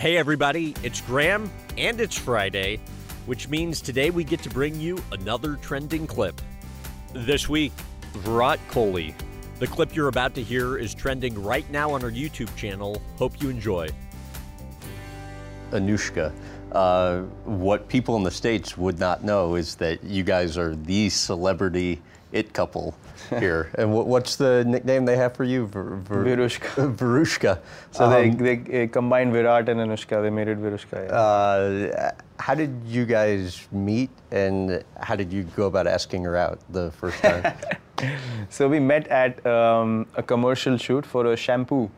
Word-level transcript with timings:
Hey, 0.00 0.16
everybody, 0.16 0.74
it's 0.82 1.02
Graham, 1.02 1.50
and 1.76 2.00
it's 2.00 2.16
Friday, 2.16 2.80
which 3.26 3.50
means 3.50 3.82
today 3.82 4.08
we 4.08 4.24
get 4.24 4.42
to 4.44 4.48
bring 4.48 4.80
you 4.80 4.96
another 5.12 5.56
trending 5.56 6.06
clip. 6.06 6.40
This 7.12 7.50
week, 7.50 7.70
Virat 8.14 8.60
Kohli. 8.70 9.12
The 9.58 9.66
clip 9.66 9.94
you're 9.94 10.08
about 10.08 10.34
to 10.36 10.42
hear 10.42 10.78
is 10.78 10.94
trending 10.94 11.42
right 11.42 11.70
now 11.70 11.90
on 11.90 12.02
our 12.02 12.10
YouTube 12.10 12.56
channel. 12.56 13.02
Hope 13.18 13.42
you 13.42 13.50
enjoy. 13.50 13.90
Anushka. 15.72 16.32
Uh, 16.72 17.20
what 17.44 17.86
people 17.86 18.16
in 18.16 18.22
the 18.22 18.30
States 18.30 18.78
would 18.78 18.98
not 18.98 19.22
know 19.22 19.54
is 19.54 19.74
that 19.74 20.02
you 20.02 20.24
guys 20.24 20.56
are 20.56 20.76
the 20.76 21.10
celebrity 21.10 22.00
it 22.32 22.52
couple 22.52 22.94
here. 23.38 23.70
and 23.76 23.92
what, 23.92 24.06
what's 24.06 24.36
the 24.36 24.64
nickname 24.64 25.04
they 25.04 25.16
have 25.16 25.34
for 25.34 25.44
you? 25.44 25.66
Vir, 25.66 25.96
vir, 25.96 26.24
Virushka. 26.24 26.94
Virushka. 27.00 27.58
So 27.92 28.04
Um, 28.04 28.36
they, 28.36 28.56
they 28.56 28.86
combined 28.88 29.32
Virat 29.32 29.68
and 29.68 29.80
Anushka. 29.80 30.22
They 30.22 30.30
made 30.30 30.48
it 30.48 30.58
Virushka. 30.60 31.06
Yeah. 31.08 31.12
uh, 31.14 32.10
how 32.38 32.54
did 32.54 32.72
you 32.86 33.04
guys 33.04 33.66
meet 33.72 34.10
and 34.30 34.82
how 34.98 35.14
did 35.16 35.32
you 35.32 35.42
go 35.56 35.66
about 35.66 35.86
asking 35.86 36.24
her 36.24 36.36
out 36.36 36.58
the 36.70 36.90
first 36.92 37.18
time? 37.22 37.52
so 38.48 38.68
we 38.68 38.80
met 38.80 39.06
at 39.08 39.44
um, 39.46 40.06
a 40.16 40.22
commercial 40.22 40.76
shoot 40.78 41.04
for 41.04 41.26
a 41.32 41.36
shampoo, 41.36 41.90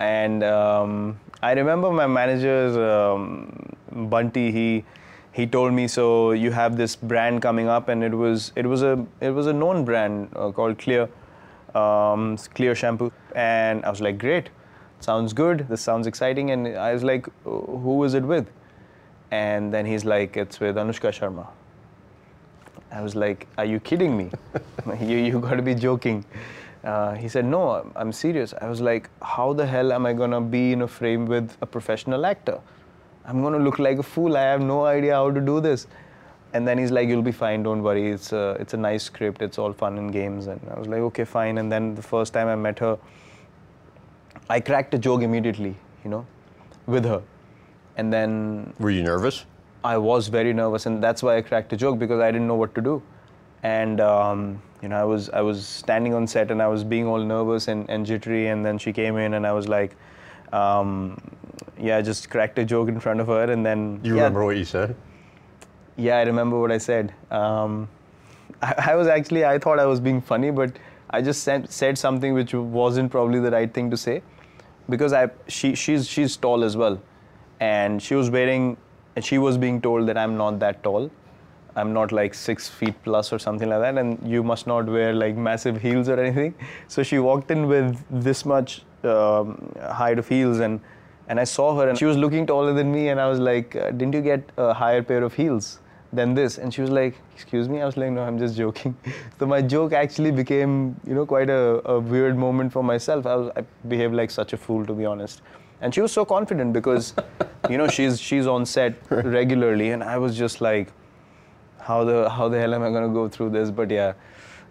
and 0.00 0.42
um, 0.42 1.20
I 1.42 1.52
remember 1.52 1.90
my 1.90 2.06
manager's 2.06 2.76
um, 2.76 3.52
Bunty. 3.92 4.50
He 4.50 4.84
he 5.34 5.46
told 5.46 5.72
me 5.72 5.86
so 5.88 6.30
you 6.30 6.50
have 6.52 6.76
this 6.76 6.94
brand 6.96 7.42
coming 7.42 7.68
up, 7.68 7.88
and 7.88 8.04
it 8.04 8.14
was 8.14 8.52
it 8.56 8.66
was 8.66 8.82
a 8.82 9.04
it 9.20 9.30
was 9.30 9.46
a 9.46 9.52
known 9.52 9.84
brand 9.84 10.28
uh, 10.36 10.50
called 10.52 10.78
Clear, 10.78 11.08
um, 11.74 12.36
Clear 12.54 12.74
shampoo, 12.74 13.12
and 13.34 13.84
I 13.84 13.90
was 13.90 14.00
like, 14.00 14.18
great, 14.18 14.50
sounds 15.00 15.32
good. 15.32 15.66
This 15.68 15.80
sounds 15.80 16.06
exciting, 16.06 16.52
and 16.52 16.68
I 16.68 16.92
was 16.92 17.02
like, 17.02 17.28
who 17.44 18.04
is 18.04 18.14
it 18.14 18.22
with? 18.22 18.48
And 19.32 19.74
then 19.74 19.84
he's 19.86 20.04
like, 20.04 20.36
it's 20.36 20.60
with 20.60 20.76
Anushka 20.76 21.10
Sharma. 21.18 21.48
I 22.92 23.00
was 23.00 23.16
like, 23.16 23.48
Are 23.58 23.64
you 23.64 23.80
kidding 23.80 24.16
me? 24.16 24.30
you 25.00 25.16
you 25.18 25.40
got 25.40 25.54
to 25.54 25.62
be 25.62 25.74
joking. 25.74 26.24
Uh, 26.84 27.14
he 27.14 27.28
said, 27.28 27.44
No, 27.44 27.90
I'm- 27.96 28.12
serious. 28.12 28.54
I 28.60 28.68
was 28.68 28.80
like, 28.80 29.10
How 29.20 29.52
the 29.52 29.66
hell 29.66 29.92
am 29.92 30.06
I 30.06 30.12
gonna 30.12 30.40
be 30.40 30.72
in 30.72 30.82
a 30.82 30.88
frame 30.88 31.26
with 31.26 31.56
a 31.60 31.66
professional 31.66 32.24
actor? 32.24 32.60
I'm 33.26 33.42
gonna 33.42 33.58
look 33.58 33.78
like 33.78 33.98
a 33.98 34.02
fool. 34.02 34.36
I 34.36 34.42
have 34.42 34.60
no 34.60 34.84
idea 34.84 35.14
how 35.14 35.30
to 35.30 35.40
do 35.40 35.60
this. 35.60 35.86
And 36.52 36.68
then 36.68 36.78
he's 36.78 36.90
like, 36.90 37.08
You'll 37.08 37.22
be 37.22 37.32
fine. 37.32 37.62
Don't 37.62 37.82
worry. 37.82 38.10
It's 38.10 38.32
a, 38.32 38.56
it's 38.60 38.74
a 38.74 38.76
nice 38.76 39.02
script. 39.04 39.42
It's 39.42 39.58
all 39.58 39.72
fun 39.72 39.98
and 39.98 40.12
games. 40.12 40.46
And 40.46 40.60
I 40.70 40.78
was 40.78 40.86
like, 40.88 41.00
Okay, 41.00 41.24
fine. 41.24 41.58
And 41.58 41.70
then 41.70 41.94
the 41.94 42.02
first 42.02 42.32
time 42.32 42.48
I 42.48 42.54
met 42.54 42.78
her, 42.78 42.98
I 44.48 44.60
cracked 44.60 44.94
a 44.94 44.98
joke 44.98 45.22
immediately, 45.22 45.74
you 46.04 46.10
know, 46.10 46.26
with 46.86 47.04
her. 47.04 47.22
And 47.96 48.12
then 48.12 48.72
Were 48.78 48.90
you 48.90 49.02
nervous? 49.02 49.46
I 49.84 49.98
was 49.98 50.28
very 50.28 50.54
nervous, 50.54 50.86
and 50.86 51.02
that's 51.04 51.22
why 51.22 51.36
I 51.36 51.42
cracked 51.42 51.72
a 51.74 51.76
joke 51.76 51.98
because 51.98 52.18
I 52.18 52.30
didn't 52.30 52.46
know 52.46 52.54
what 52.54 52.74
to 52.74 52.80
do. 52.80 53.02
And 53.62 54.00
um, 54.00 54.62
you 54.80 54.88
know, 54.88 54.96
I 54.96 55.04
was 55.04 55.28
I 55.30 55.42
was 55.42 55.66
standing 55.66 56.14
on 56.14 56.26
set 56.26 56.50
and 56.50 56.62
I 56.62 56.68
was 56.68 56.84
being 56.84 57.06
all 57.06 57.22
nervous 57.22 57.68
and, 57.68 57.88
and 57.90 58.06
jittery. 58.06 58.48
And 58.48 58.64
then 58.64 58.78
she 58.78 58.92
came 58.92 59.18
in, 59.18 59.34
and 59.34 59.46
I 59.46 59.52
was 59.52 59.68
like, 59.68 59.94
um, 60.52 61.20
yeah, 61.78 61.96
I 61.96 62.02
just 62.02 62.30
cracked 62.30 62.58
a 62.58 62.64
joke 62.64 62.88
in 62.88 63.00
front 63.00 63.20
of 63.20 63.26
her, 63.28 63.50
and 63.50 63.64
then 63.64 64.00
you 64.02 64.16
yeah, 64.16 64.22
remember 64.22 64.44
what 64.44 64.56
you 64.56 64.64
said? 64.64 64.96
yeah, 65.96 66.16
I 66.16 66.22
remember 66.22 66.58
what 66.60 66.72
I 66.72 66.78
said. 66.78 67.14
Um, 67.30 67.88
I, 68.62 68.74
I 68.92 68.94
was 68.94 69.06
actually, 69.08 69.44
I 69.44 69.58
thought 69.58 69.78
I 69.78 69.86
was 69.86 70.00
being 70.00 70.20
funny, 70.20 70.50
but 70.50 70.72
I 71.10 71.22
just 71.22 71.42
said, 71.42 71.70
said 71.70 71.96
something 71.98 72.34
which 72.34 72.54
wasn't 72.54 73.10
probably 73.10 73.40
the 73.40 73.50
right 73.50 73.72
thing 73.72 73.90
to 73.90 73.96
say, 73.96 74.22
because 74.88 75.12
I, 75.12 75.30
she, 75.48 75.74
she's, 75.74 76.08
she's 76.08 76.36
tall 76.36 76.64
as 76.64 76.76
well, 76.76 77.00
and 77.60 78.02
she 78.02 78.14
was 78.14 78.30
wearing, 78.30 78.76
and 79.16 79.24
she 79.24 79.38
was 79.38 79.56
being 79.56 79.80
told 79.80 80.08
that 80.08 80.18
I'm 80.18 80.36
not 80.36 80.58
that 80.60 80.82
tall. 80.82 81.10
I'm 81.76 81.92
not 81.92 82.12
like 82.12 82.34
six 82.34 82.68
feet 82.68 82.94
plus 83.02 83.32
or 83.32 83.38
something 83.38 83.68
like 83.68 83.80
that, 83.80 83.98
and 83.98 84.18
you 84.28 84.42
must 84.44 84.66
not 84.66 84.86
wear 84.86 85.12
like 85.12 85.36
massive 85.36 85.80
heels 85.82 86.08
or 86.08 86.20
anything. 86.20 86.54
So 86.88 87.02
she 87.02 87.18
walked 87.18 87.50
in 87.50 87.66
with 87.66 88.00
this 88.10 88.44
much 88.44 88.82
um, 89.02 89.74
height 89.80 90.18
of 90.18 90.28
heels, 90.28 90.60
and 90.60 90.80
and 91.28 91.40
I 91.40 91.44
saw 91.44 91.78
her, 91.78 91.88
and 91.88 91.98
she 91.98 92.04
was 92.04 92.16
looking 92.16 92.46
taller 92.46 92.72
than 92.72 92.92
me, 92.92 93.08
and 93.08 93.20
I 93.20 93.28
was 93.28 93.38
like, 93.38 93.74
uh, 93.76 93.90
"Didn't 93.90 94.14
you 94.14 94.22
get 94.22 94.50
a 94.56 94.72
higher 94.74 95.02
pair 95.02 95.22
of 95.22 95.34
heels 95.34 95.78
than 96.12 96.34
this?" 96.34 96.58
And 96.58 96.72
she 96.72 96.82
was 96.82 96.90
like, 96.90 97.20
"Excuse 97.34 97.68
me." 97.68 97.80
I 97.80 97.86
was 97.86 97.96
like, 97.96 98.10
"No, 98.10 98.22
I'm 98.22 98.38
just 98.38 98.56
joking." 98.56 98.96
So 99.38 99.46
my 99.46 99.60
joke 99.62 99.92
actually 99.92 100.30
became, 100.30 100.74
you 101.06 101.14
know, 101.14 101.26
quite 101.26 101.50
a, 101.50 101.62
a 101.96 102.00
weird 102.00 102.36
moment 102.38 102.72
for 102.72 102.82
myself. 102.82 103.26
I 103.26 103.36
was, 103.36 103.50
I 103.56 103.64
behaved 103.88 104.14
like 104.14 104.30
such 104.30 104.52
a 104.52 104.56
fool, 104.56 104.84
to 104.86 104.92
be 104.92 105.04
honest. 105.04 105.42
And 105.80 105.94
she 105.94 106.00
was 106.00 106.12
so 106.12 106.24
confident 106.24 106.72
because, 106.72 107.14
you 107.70 107.78
know, 107.78 107.88
she's 107.88 108.20
she's 108.20 108.46
on 108.46 108.66
set 108.66 108.94
regularly, 109.10 109.90
and 109.90 110.04
I 110.04 110.18
was 110.18 110.36
just 110.36 110.60
like 110.60 110.92
how 111.80 112.04
the 112.04 112.28
how 112.30 112.48
the 112.48 112.58
hell 112.58 112.74
am 112.74 112.82
I 112.82 112.90
going 112.90 113.08
to 113.08 113.14
go 113.14 113.28
through 113.28 113.50
this? 113.50 113.70
But 113.70 113.90
yeah, 113.90 114.12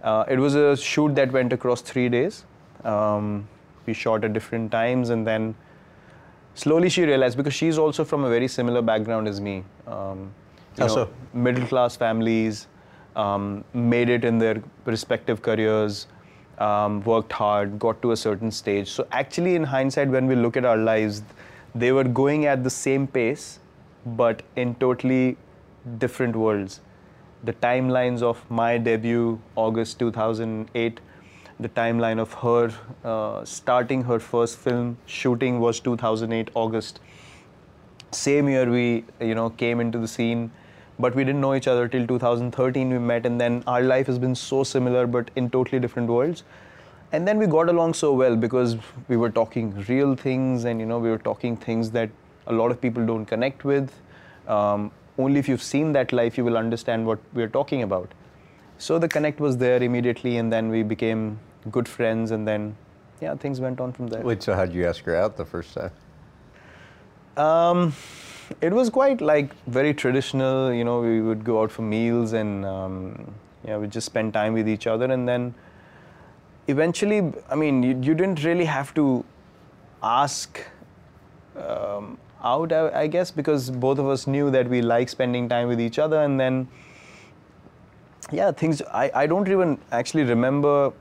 uh, 0.03 0.23
it 0.27 0.39
was 0.39 0.55
a 0.55 0.75
shoot 0.75 1.15
that 1.15 1.31
went 1.31 1.53
across 1.53 1.81
three 1.81 2.09
days. 2.09 2.45
Um, 2.83 3.47
we 3.85 3.93
shot 3.93 4.23
at 4.23 4.33
different 4.33 4.71
times, 4.71 5.09
and 5.09 5.27
then 5.27 5.55
slowly 6.55 6.89
she 6.89 7.03
realized 7.03 7.37
because 7.37 7.53
she's 7.53 7.77
also 7.77 8.03
from 8.03 8.23
a 8.23 8.29
very 8.29 8.47
similar 8.47 8.81
background 8.81 9.27
as 9.27 9.41
me. 9.41 9.63
Um, 9.87 10.31
you 10.77 10.87
know. 10.87 11.09
Middle 11.33 11.67
class 11.67 11.95
families, 11.95 12.67
um, 13.15 13.63
made 13.73 14.09
it 14.09 14.25
in 14.25 14.39
their 14.39 14.61
respective 14.85 15.41
careers. 15.41 16.07
Um, 16.59 17.01
worked 17.01 17.31
hard, 17.31 17.79
got 17.79 18.01
to 18.03 18.11
a 18.11 18.17
certain 18.17 18.51
stage. 18.51 18.87
So 18.89 19.07
actually, 19.11 19.55
in 19.55 19.63
hindsight, 19.63 20.09
when 20.09 20.27
we 20.27 20.35
look 20.35 20.55
at 20.55 20.65
our 20.65 20.77
lives, 20.77 21.23
they 21.73 21.91
were 21.91 22.03
going 22.03 22.45
at 22.45 22.63
the 22.63 22.69
same 22.69 23.07
pace, 23.07 23.59
but 24.05 24.43
in 24.55 24.75
totally 24.75 25.35
different 25.97 26.35
worlds 26.35 26.79
the 27.43 27.53
timelines 27.53 28.21
of 28.21 28.49
my 28.49 28.77
debut, 28.77 29.39
August 29.55 29.99
2008, 29.99 30.99
the 31.59 31.69
timeline 31.69 32.19
of 32.19 32.33
her 32.33 32.73
uh, 33.03 33.45
starting 33.45 34.03
her 34.03 34.19
first 34.19 34.57
film 34.57 34.97
shooting 35.05 35.59
was 35.59 35.79
2008 35.79 36.49
August. 36.53 36.99
Same 38.11 38.49
year 38.49 38.69
we, 38.69 39.05
you 39.19 39.35
know, 39.35 39.49
came 39.49 39.79
into 39.79 39.97
the 39.97 40.07
scene, 40.07 40.51
but 40.99 41.15
we 41.15 41.23
didn't 41.23 41.41
know 41.41 41.55
each 41.55 41.67
other 41.67 41.87
till 41.87 42.05
2013. 42.05 42.89
We 42.89 42.99
met, 42.99 43.25
and 43.25 43.39
then 43.39 43.63
our 43.67 43.81
life 43.81 44.07
has 44.07 44.19
been 44.19 44.35
so 44.35 44.63
similar, 44.63 45.07
but 45.07 45.31
in 45.35 45.49
totally 45.49 45.79
different 45.79 46.09
worlds. 46.09 46.43
And 47.11 47.27
then 47.27 47.37
we 47.37 47.45
got 47.45 47.69
along 47.69 47.93
so 47.93 48.13
well 48.13 48.35
because 48.35 48.77
we 49.07 49.17
were 49.17 49.29
talking 49.29 49.85
real 49.87 50.15
things, 50.15 50.65
and 50.65 50.79
you 50.79 50.85
know, 50.85 50.99
we 50.99 51.09
were 51.09 51.17
talking 51.19 51.55
things 51.55 51.91
that 51.91 52.09
a 52.47 52.53
lot 52.53 52.71
of 52.71 52.81
people 52.81 53.05
don't 53.05 53.25
connect 53.25 53.63
with. 53.63 53.91
Um, 54.47 54.91
only 55.17 55.39
if 55.39 55.47
you've 55.47 55.63
seen 55.63 55.93
that 55.93 56.11
life, 56.11 56.37
you 56.37 56.43
will 56.43 56.57
understand 56.57 57.05
what 57.05 57.19
we're 57.33 57.47
talking 57.47 57.83
about. 57.83 58.11
So 58.77 58.99
the 58.99 59.07
connect 59.07 59.39
was 59.39 59.57
there 59.57 59.81
immediately, 59.81 60.37
and 60.37 60.51
then 60.51 60.69
we 60.69 60.83
became 60.83 61.39
good 61.71 61.87
friends, 61.87 62.31
and 62.31 62.47
then, 62.47 62.75
yeah, 63.21 63.35
things 63.35 63.61
went 63.61 63.79
on 63.79 63.93
from 63.93 64.07
there. 64.07 64.21
Wait, 64.21 64.43
so 64.43 64.53
how 64.53 64.65
did 64.65 64.75
you 64.75 64.85
ask 64.85 65.03
her 65.05 65.15
out 65.15 65.37
the 65.37 65.45
first 65.45 65.73
time? 65.73 65.91
Um, 67.37 67.93
it 68.61 68.73
was 68.73 68.89
quite 68.89 69.21
like 69.21 69.53
very 69.65 69.93
traditional. 69.93 70.73
You 70.73 70.83
know, 70.83 70.99
we 71.01 71.21
would 71.21 71.43
go 71.43 71.63
out 71.63 71.71
for 71.71 71.81
meals 71.81 72.33
and 72.33 72.65
um, 72.65 73.33
yeah, 73.65 73.77
we 73.77 73.87
just 73.87 74.05
spend 74.05 74.33
time 74.33 74.53
with 74.53 74.67
each 74.67 74.85
other, 74.87 75.05
and 75.05 75.27
then 75.27 75.53
eventually, 76.67 77.31
I 77.49 77.55
mean, 77.55 77.81
you, 77.83 77.89
you 78.01 78.13
didn't 78.13 78.43
really 78.43 78.65
have 78.65 78.93
to 78.95 79.23
ask 80.01 80.59
um, 81.57 82.17
out, 82.43 82.73
I, 82.73 83.03
I 83.03 83.07
guess, 83.07 83.31
because 83.31 83.69
both 83.69 83.99
of 83.99 84.07
us 84.07 84.27
knew 84.27 84.51
that 84.51 84.69
we 84.69 84.81
like 84.81 85.07
spending 85.07 85.47
time 85.47 85.69
with 85.69 85.79
each 85.79 85.97
other, 85.97 86.21
and 86.21 86.37
then 86.39 86.67
yeah, 88.31 88.51
things. 88.51 88.81
I, 88.81 89.11
I 89.13 89.27
don't 89.27 89.47
even 89.47 89.77
actually 89.91 90.23
remember 90.23 90.93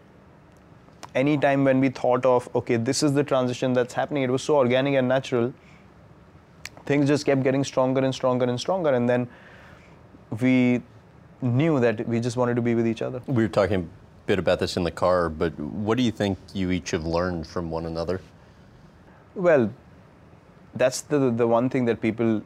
any 1.15 1.37
time 1.37 1.65
when 1.65 1.81
we 1.81 1.89
thought 1.91 2.25
of 2.25 2.49
okay, 2.55 2.77
this 2.77 3.03
is 3.03 3.13
the 3.13 3.25
transition 3.25 3.73
that's 3.73 3.95
happening. 3.95 4.23
It 4.23 4.31
was 4.31 4.43
so 4.43 4.57
organic 4.57 4.95
and 4.95 5.09
natural 5.09 5.53
things 6.87 7.07
just 7.09 7.25
kept 7.27 7.43
getting 7.43 7.65
stronger 7.65 8.05
and 8.05 8.15
stronger 8.15 8.45
and 8.45 8.59
stronger 8.59 8.93
and 8.95 9.09
then 9.09 9.29
we 10.41 10.83
knew 11.41 11.81
that 11.81 12.07
we 12.09 12.21
just 12.21 12.37
wanted 12.37 12.57
to 12.57 12.63
be 12.63 12.75
with 12.75 12.87
each 12.87 13.03
other 13.03 13.23
We 13.27 13.43
were 13.43 13.49
talking 13.49 13.81
a 13.83 14.27
bit 14.27 14.39
about 14.39 14.59
this 14.59 14.77
in 14.77 14.85
the 14.85 14.91
car, 14.91 15.29
but 15.29 15.59
what 15.59 15.97
do 15.97 16.03
you 16.03 16.11
think 16.11 16.39
you 16.55 16.71
each 16.71 16.91
have 16.93 17.05
learned 17.05 17.47
from 17.47 17.71
one 17.71 17.87
another? 17.87 18.21
well 19.35 19.71
that's 20.75 21.01
the 21.13 21.31
the 21.31 21.47
one 21.47 21.69
thing 21.71 21.87
that 21.87 21.99
people 22.03 22.43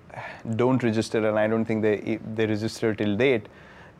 don't 0.55 0.85
register 0.85 1.29
and 1.29 1.37
i 1.37 1.47
don't 1.49 1.65
think 1.65 1.83
they 1.83 2.21
they 2.37 2.47
register 2.47 2.95
till 2.95 3.17
date 3.17 3.49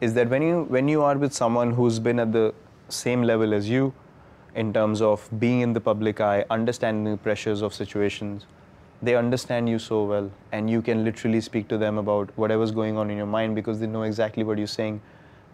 is 0.01 0.15
that 0.15 0.29
when 0.29 0.43
you 0.43 0.65
when 0.65 0.89
you 0.89 1.03
are 1.03 1.17
with 1.17 1.33
someone 1.33 1.73
who's 1.73 1.99
been 1.99 2.19
at 2.19 2.33
the 2.33 2.55
same 2.89 3.23
level 3.23 3.55
as 3.55 3.69
you 3.69 3.93
in 4.55 4.73
terms 4.73 5.03
of 5.03 5.29
being 5.39 5.61
in 5.61 5.73
the 5.73 5.81
public 5.81 6.21
eye 6.21 6.45
understanding 6.51 7.11
the 7.13 7.17
pressures 7.17 7.63
of 7.63 7.75
situations 7.75 8.47
they 9.03 9.15
understand 9.15 9.69
you 9.69 9.79
so 9.79 10.05
well 10.05 10.31
and 10.53 10.71
you 10.71 10.81
can 10.81 11.05
literally 11.05 11.41
speak 11.41 11.69
to 11.69 11.79
them 11.79 11.99
about 11.99 12.31
whatever's 12.37 12.71
going 12.71 12.97
on 12.97 13.11
in 13.11 13.17
your 13.17 13.27
mind 13.27 13.55
because 13.55 13.81
they 13.81 13.87
know 13.87 14.03
exactly 14.03 14.45
what 14.45 14.57
you're 14.57 14.67
saying 14.67 15.01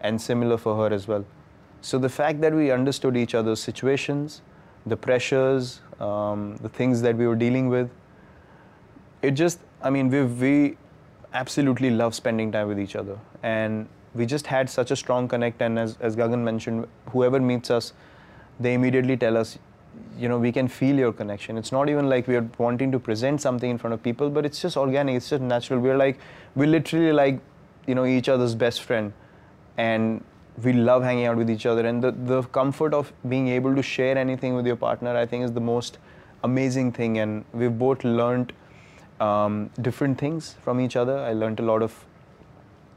and 0.01 0.21
similar 0.21 0.57
for 0.57 0.75
her 0.77 0.93
as 0.93 1.07
well. 1.07 1.25
So 1.81 1.97
the 1.97 2.09
fact 2.09 2.39
that 2.41 2.53
we 2.53 2.71
understood 2.71 3.17
each 3.17 3.35
other's 3.35 3.61
situations 3.61 4.41
the 4.85 4.97
pressures 4.97 5.81
um, 5.99 6.57
the 6.57 6.69
things 6.69 7.01
that 7.01 7.15
we 7.15 7.27
were 7.27 7.35
dealing 7.35 7.69
with 7.69 7.89
it 9.23 9.31
just, 9.31 9.59
I 9.81 9.89
mean, 9.89 10.09
we 10.09 10.23
we 10.23 10.77
absolutely 11.33 11.89
love 11.89 12.13
spending 12.13 12.51
time 12.51 12.67
with 12.67 12.79
each 12.79 12.95
other, 12.95 13.17
and 13.41 13.87
we 14.15 14.25
just 14.25 14.47
had 14.47 14.69
such 14.69 14.91
a 14.91 14.95
strong 14.95 15.27
connect. 15.27 15.61
And 15.61 15.79
as 15.79 15.97
as 15.99 16.15
Gagan 16.15 16.43
mentioned, 16.43 16.87
whoever 17.11 17.39
meets 17.39 17.71
us, 17.71 17.93
they 18.59 18.73
immediately 18.73 19.17
tell 19.17 19.37
us, 19.37 19.57
you 20.17 20.27
know, 20.27 20.37
we 20.39 20.51
can 20.51 20.67
feel 20.67 20.95
your 20.95 21.13
connection. 21.13 21.57
It's 21.57 21.71
not 21.71 21.89
even 21.89 22.09
like 22.09 22.27
we 22.27 22.35
are 22.35 22.47
wanting 22.57 22.91
to 22.91 22.99
present 22.99 23.41
something 23.41 23.69
in 23.69 23.77
front 23.77 23.93
of 23.93 24.03
people, 24.03 24.29
but 24.29 24.45
it's 24.45 24.61
just 24.61 24.77
organic. 24.77 25.15
It's 25.15 25.29
just 25.29 25.41
natural. 25.41 25.79
We're 25.79 25.97
like, 25.97 26.19
we 26.55 26.67
literally 26.67 27.11
like, 27.11 27.39
you 27.87 27.95
know, 27.95 28.05
each 28.05 28.29
other's 28.29 28.55
best 28.55 28.81
friend, 28.81 29.13
and 29.77 30.23
we 30.63 30.73
love 30.73 31.03
hanging 31.03 31.25
out 31.25 31.37
with 31.37 31.49
each 31.49 31.65
other. 31.65 31.85
And 31.85 32.03
the 32.03 32.11
the 32.11 32.43
comfort 32.43 32.93
of 32.93 33.11
being 33.27 33.47
able 33.47 33.75
to 33.75 33.81
share 33.81 34.17
anything 34.17 34.55
with 34.55 34.67
your 34.67 34.75
partner, 34.75 35.15
I 35.15 35.25
think, 35.25 35.43
is 35.43 35.51
the 35.51 35.61
most 35.61 35.97
amazing 36.43 36.91
thing. 36.91 37.17
And 37.17 37.45
we've 37.53 37.77
both 37.77 38.03
learned 38.03 38.53
um, 39.19 39.69
different 39.81 40.19
things 40.19 40.55
from 40.61 40.79
each 40.79 40.95
other. 40.95 41.17
I 41.17 41.33
learned 41.33 41.59
a 41.59 41.63
lot 41.63 41.81
of, 41.81 42.05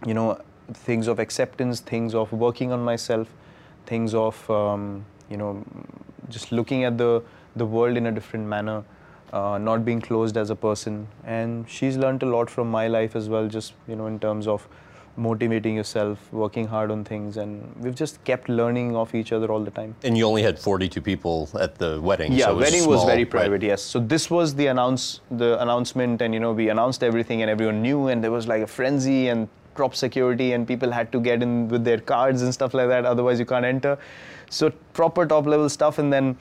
you 0.07 0.15
know, 0.15 0.39
things 0.73 1.07
of 1.07 1.19
acceptance, 1.19 1.81
things 1.81 2.15
of 2.15 2.33
working 2.33 2.73
on 2.73 2.85
myself, 2.85 3.29
things 3.87 4.15
of, 4.15 4.51
um, 4.51 5.05
you 5.31 5.37
know, 5.37 5.65
just 6.29 6.53
looking 6.53 6.85
at 6.85 6.99
the 6.99 7.23
the 7.55 7.65
world 7.65 7.97
in 7.97 8.07
a 8.07 8.13
different 8.13 8.47
manner, 8.47 8.85
uh, 9.33 9.57
not 9.59 9.85
being 9.85 10.01
closed 10.01 10.37
as 10.37 10.51
a 10.51 10.55
person. 10.55 11.09
And 11.25 11.69
she's 11.69 11.97
learned 11.97 12.23
a 12.23 12.27
lot 12.27 12.51
from 12.51 12.71
my 12.71 12.87
life 12.87 13.17
as 13.17 13.29
well, 13.29 13.49
just 13.49 13.73
you 13.89 13.97
know, 13.97 14.07
in 14.07 14.19
terms 14.19 14.47
of 14.47 14.69
motivating 15.17 15.75
yourself, 15.75 16.31
working 16.31 16.67
hard 16.67 16.91
on 16.91 17.03
things, 17.03 17.39
and 17.39 17.75
we've 17.81 17.95
just 17.95 18.23
kept 18.25 18.51
learning 18.51 18.95
off 18.95 19.15
each 19.15 19.33
other 19.33 19.51
all 19.51 19.61
the 19.61 19.71
time. 19.71 19.95
And 20.05 20.19
you 20.19 20.27
only 20.27 20.43
had 20.43 20.59
42 20.59 21.01
people 21.01 21.49
at 21.59 21.77
the 21.77 21.99
wedding. 22.03 22.33
Yeah, 22.33 22.47
so 22.47 22.51
it 22.51 22.55
was 22.57 22.65
wedding 22.65 22.87
was 22.87 23.01
small, 23.01 23.07
very 23.07 23.25
right? 23.25 23.31
private. 23.31 23.63
Yes. 23.63 23.83
So 23.83 23.99
this 23.99 24.31
was 24.31 24.55
the 24.55 24.67
announce 24.67 25.21
the 25.31 25.61
announcement, 25.63 26.21
and 26.21 26.35
you 26.35 26.41
know 26.41 26.53
we 26.53 26.69
announced 26.69 27.03
everything, 27.03 27.41
and 27.43 27.51
everyone 27.51 27.81
knew, 27.81 28.09
and 28.09 28.23
there 28.23 28.31
was 28.31 28.47
like 28.47 28.63
a 28.63 28.67
frenzy 28.67 29.29
and 29.29 29.49
prop 29.77 29.95
security, 29.95 30.53
and 30.53 30.67
people 30.67 30.91
had 30.91 31.13
to 31.13 31.21
get 31.21 31.43
in 31.43 31.69
with 31.69 31.85
their 31.85 32.01
cards 32.01 32.43
and 32.43 32.53
stuff 32.53 32.75
like 32.75 32.89
that. 32.89 33.05
Otherwise, 33.05 33.39
you 33.39 33.47
can't 33.47 33.65
enter. 33.65 33.99
So 34.51 34.71
proper 34.93 35.27
top 35.27 35.47
level 35.47 35.69
stuff, 35.69 35.99
and 35.99 36.13
then 36.13 36.37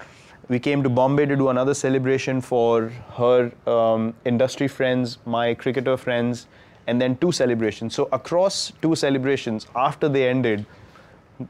we 0.47 0.59
came 0.59 0.83
to 0.83 0.89
Bombay 0.89 1.25
to 1.25 1.35
do 1.35 1.49
another 1.49 1.73
celebration 1.73 2.39
for 2.39 2.89
her 3.13 3.51
um, 3.67 4.13
industry 4.25 4.67
friends, 4.67 5.17
my 5.25 5.53
cricketer 5.53 5.97
friends, 5.97 6.47
and 6.87 7.01
then 7.01 7.17
two 7.17 7.31
celebrations. 7.31 7.95
So 7.95 8.07
across 8.11 8.71
two 8.81 8.95
celebrations, 8.95 9.65
after 9.75 10.07
they 10.07 10.29
ended, 10.29 10.65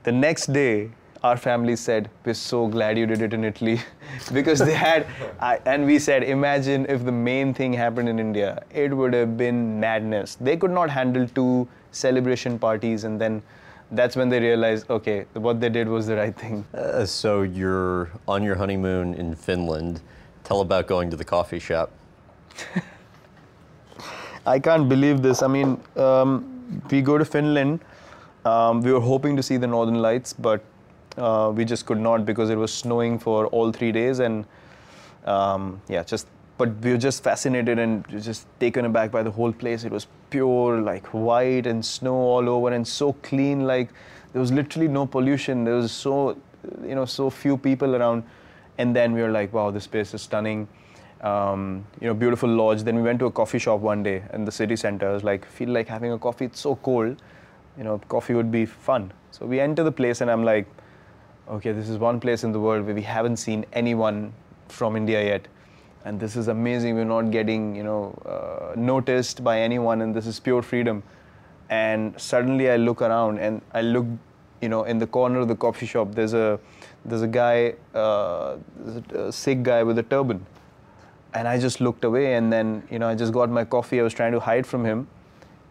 the 0.03 0.11
next 0.11 0.53
day 0.53 0.91
our 1.23 1.37
family 1.37 1.75
said 1.75 2.09
we're 2.25 2.33
so 2.33 2.67
glad 2.67 2.97
you 2.97 3.05
did 3.05 3.21
it 3.21 3.33
in 3.33 3.43
italy 3.43 3.79
because 4.33 4.59
they 4.59 4.73
had 4.73 5.07
I, 5.39 5.59
and 5.65 5.85
we 5.85 5.97
said 5.99 6.23
imagine 6.23 6.85
if 6.87 7.03
the 7.05 7.11
main 7.11 7.53
thing 7.53 7.73
happened 7.73 8.09
in 8.09 8.19
india 8.19 8.63
it 8.71 8.95
would 8.95 9.13
have 9.13 9.37
been 9.37 9.79
madness 9.79 10.35
they 10.35 10.57
could 10.57 10.71
not 10.71 10.89
handle 10.89 11.27
two 11.27 11.67
celebration 11.91 12.59
parties 12.59 13.03
and 13.05 13.19
then 13.19 13.41
that's 13.91 14.15
when 14.15 14.29
they 14.29 14.39
realized 14.39 14.89
okay 14.89 15.25
what 15.33 15.61
they 15.61 15.69
did 15.69 15.87
was 15.87 16.07
the 16.07 16.15
right 16.15 16.35
thing 16.35 16.65
Uh, 16.73 17.05
so 17.05 17.41
you're 17.43 18.09
on 18.27 18.43
your 18.43 18.55
honeymoon 18.55 19.13
in 19.13 19.35
Finland. 19.35 20.01
Tell 20.43 20.61
about 20.61 20.87
going 20.87 21.09
to 21.11 21.15
the 21.15 21.23
coffee 21.23 21.59
shop. 21.59 21.91
I 24.45 24.59
can't 24.59 24.87
believe 24.89 25.21
this. 25.21 25.41
I 25.41 25.47
mean, 25.47 25.79
um, 25.95 26.81
we 26.91 27.01
go 27.01 27.17
to 27.17 27.25
Finland. 27.25 27.79
Um, 28.45 28.81
we 28.81 28.91
were 28.91 28.99
hoping 29.01 29.35
to 29.37 29.43
see 29.43 29.57
the 29.57 29.67
Northern 29.67 30.01
Lights, 30.01 30.33
but 30.33 30.63
uh, 31.17 31.51
we 31.55 31.65
just 31.65 31.85
could 31.85 31.99
not 31.99 32.25
because 32.25 32.49
it 32.49 32.57
was 32.57 32.73
snowing 32.73 33.19
for 33.19 33.47
all 33.47 33.71
three 33.71 33.91
days. 33.91 34.19
And 34.19 34.45
um, 35.25 35.81
yeah, 35.87 36.03
just 36.03 36.27
but 36.57 36.73
we 36.77 36.91
were 36.91 36.97
just 36.97 37.23
fascinated 37.23 37.79
and 37.79 38.07
just 38.07 38.47
taken 38.59 38.85
aback 38.85 39.11
by 39.11 39.23
the 39.23 39.31
whole 39.31 39.51
place. 39.51 39.83
It 39.83 39.91
was 39.91 40.07
pure, 40.29 40.79
like 40.79 41.05
white 41.07 41.67
and 41.67 41.85
snow 41.85 42.15
all 42.15 42.47
over, 42.47 42.71
and 42.71 42.87
so 42.87 43.13
clean. 43.13 43.65
Like 43.65 43.89
there 44.31 44.39
was 44.39 44.51
literally 44.51 44.87
no 44.87 45.05
pollution. 45.05 45.63
There 45.63 45.75
was 45.75 45.91
so, 45.91 46.37
you 46.83 46.95
know, 46.95 47.05
so 47.05 47.29
few 47.29 47.57
people 47.57 47.95
around. 47.95 48.23
And 48.77 48.95
then 48.95 49.13
we 49.13 49.21
were 49.21 49.31
like, 49.31 49.53
wow, 49.53 49.71
this 49.71 49.87
place 49.87 50.13
is 50.13 50.21
stunning 50.21 50.67
um, 51.21 51.85
you 51.99 52.07
know, 52.07 52.13
beautiful 52.13 52.49
lodge. 52.49 52.83
Then 52.83 52.95
we 52.95 53.01
went 53.01 53.19
to 53.19 53.25
a 53.25 53.31
coffee 53.31 53.59
shop 53.59 53.79
one 53.79 54.03
day 54.03 54.23
in 54.33 54.45
the 54.45 54.51
city 54.51 54.75
center. 54.75 55.09
I 55.09 55.13
was 55.13 55.23
like, 55.23 55.45
feel 55.45 55.69
like 55.69 55.87
having 55.87 56.11
a 56.11 56.19
coffee. 56.19 56.45
It's 56.45 56.59
so 56.59 56.75
cold. 56.75 57.21
You 57.77 57.83
know, 57.83 57.99
coffee 58.07 58.33
would 58.33 58.51
be 58.51 58.65
fun. 58.65 59.11
So 59.31 59.45
we 59.45 59.59
enter 59.59 59.83
the 59.83 59.91
place, 59.91 60.21
and 60.21 60.31
I'm 60.31 60.43
like, 60.43 60.67
okay, 61.49 61.71
this 61.71 61.89
is 61.89 61.97
one 61.97 62.19
place 62.19 62.43
in 62.43 62.51
the 62.51 62.59
world 62.59 62.85
where 62.85 62.95
we 62.95 63.01
haven't 63.01 63.37
seen 63.37 63.65
anyone 63.73 64.33
from 64.69 64.95
India 64.95 65.23
yet, 65.23 65.47
and 66.03 66.19
this 66.19 66.35
is 66.35 66.47
amazing. 66.47 66.95
We're 66.95 67.05
not 67.05 67.31
getting, 67.31 67.75
you 67.75 67.83
know, 67.83 68.13
uh, 68.25 68.79
noticed 68.79 69.43
by 69.43 69.59
anyone, 69.61 70.01
and 70.01 70.15
this 70.15 70.27
is 70.27 70.39
pure 70.39 70.61
freedom. 70.61 71.03
And 71.69 72.19
suddenly, 72.19 72.69
I 72.69 72.77
look 72.77 73.01
around, 73.01 73.39
and 73.39 73.61
I 73.73 73.81
look, 73.81 74.05
you 74.61 74.69
know, 74.69 74.83
in 74.83 74.99
the 74.99 75.07
corner 75.07 75.39
of 75.39 75.47
the 75.47 75.55
coffee 75.55 75.85
shop. 75.85 76.13
There's 76.13 76.33
a 76.33 76.59
there's 77.05 77.21
a 77.21 77.27
guy, 77.27 77.75
uh, 77.93 78.57
a, 79.13 79.31
Sikh 79.31 79.61
guy 79.61 79.83
with 79.83 79.99
a 79.99 80.03
turban 80.03 80.45
and 81.35 81.47
I 81.47 81.59
just 81.59 81.81
looked 81.81 82.03
away 82.03 82.35
and 82.35 82.51
then 82.51 82.81
you 82.89 82.97
know 82.97 83.07
I 83.07 83.15
just 83.15 83.33
got 83.33 83.49
my 83.49 83.65
coffee 83.65 83.99
I 83.99 84.03
was 84.03 84.13
trying 84.13 84.31
to 84.31 84.39
hide 84.39 84.65
from 84.65 84.85
him 84.85 85.07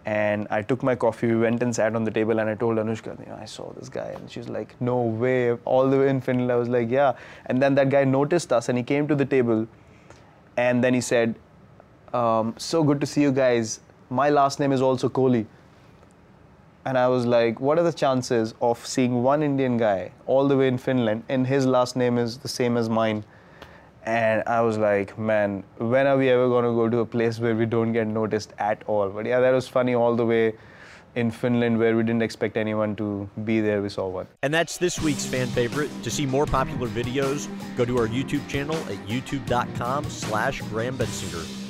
and 0.07 0.47
I 0.51 0.61
took 0.61 0.83
my 0.83 0.95
coffee 0.95 1.29
we 1.29 1.37
went 1.37 1.63
and 1.63 1.75
sat 1.75 1.97
on 1.97 2.05
the 2.05 2.11
table 2.11 2.39
and 2.39 2.51
I 2.51 2.55
told 2.55 2.77
Anushka 2.77 3.19
you 3.21 3.27
know, 3.27 3.39
I 3.41 3.47
saw 3.47 3.73
this 3.73 3.89
guy 3.89 4.09
and 4.09 4.31
she's 4.31 4.49
like 4.49 4.75
no 4.81 5.01
way. 5.01 5.53
All 5.65 5.89
the 5.89 5.99
way 5.99 6.09
in 6.09 6.21
Finland 6.21 6.53
I 6.53 6.57
was 6.57 6.69
like 6.69 6.91
yeah. 6.91 7.15
And 7.47 7.63
then 7.63 7.75
that 7.77 7.89
guy 7.89 8.05
noticed 8.05 8.53
us 8.53 8.69
and 8.69 8.77
he 8.77 8.85
came 8.85 9.09
to 9.09 9.15
the 9.15 9.25
table 9.25 9.67
and 10.57 10.85
then 10.85 10.95
he 10.95 11.01
said 11.01 11.35
um, 12.13 12.55
so 12.59 12.83
good 12.85 13.01
to 13.01 13.07
see 13.07 13.23
you 13.23 13.33
guys. 13.33 13.81
My 14.11 14.31
last 14.31 14.61
name 14.61 14.73
is 14.73 14.83
also 14.83 15.09
Kohli. 15.09 15.47
And 16.87 16.99
I 16.99 17.09
was 17.09 17.25
like, 17.25 17.61
what 17.61 17.79
are 17.79 17.83
the 17.83 17.93
chances 17.93 18.53
of 18.61 18.87
seeing 18.87 19.23
one 19.23 19.43
Indian 19.43 19.79
guy 19.79 20.13
all 20.27 20.47
the 20.47 20.57
way 20.57 20.69
in 20.69 20.77
Finland 20.77 21.25
and 21.31 21.47
his 21.47 21.65
last 21.65 21.97
name 21.97 22.19
is 22.19 22.37
the 22.39 22.49
same 22.49 22.77
as 22.77 22.91
mine? 22.91 23.25
And 24.07 24.43
I 24.47 24.61
was 24.61 24.77
like, 24.77 25.19
man, 25.19 25.65
when 25.79 26.07
are 26.07 26.17
we 26.17 26.29
ever 26.29 26.49
going 26.49 26.65
to 26.65 26.73
go 26.73 26.89
to 26.89 26.99
a 26.99 27.07
place 27.07 27.39
where 27.39 27.55
we 27.55 27.65
don't 27.65 27.93
get 27.93 28.07
noticed 28.07 28.53
at 28.59 28.83
all? 28.87 29.09
But 29.09 29.27
yeah, 29.27 29.41
that 29.41 29.51
was 29.51 29.67
funny 29.67 29.95
all 29.95 30.15
the 30.15 30.27
way 30.27 30.55
in 31.15 31.31
Finland 31.31 31.79
where 31.79 31.97
we 31.97 32.03
didn't 32.03 32.23
expect 32.23 32.57
anyone 32.57 32.95
to 32.97 33.29
be 33.45 33.61
there. 33.61 33.81
We 33.81 33.89
saw 33.89 34.09
one. 34.09 34.27
And 34.43 34.53
that's 34.53 34.77
this 34.79 35.01
week's 35.01 35.25
fan 35.25 35.47
favorite. 35.47 35.91
To 36.03 36.11
see 36.11 36.27
more 36.27 36.45
popular 36.45 36.89
videos, 36.89 37.49
go 37.77 37.85
to 37.85 37.99
our 37.99 38.09
YouTube 38.09 38.47
channel 38.49 38.77
at 38.77 38.99
youtube.com 39.07 40.05
slash 40.11 40.61
Graham 40.63 40.99
Bensinger. 40.99 41.64